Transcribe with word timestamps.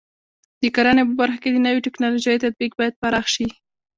د 0.61 0.63
کرنې 0.75 1.03
په 1.07 1.13
برخه 1.19 1.39
کې 1.43 1.49
د 1.51 1.57
نوو 1.65 1.83
ټکنالوژیو 1.85 2.41
تطبیق 2.45 2.71
باید 2.79 2.99
پراخ 3.01 3.25
شي. 3.35 3.47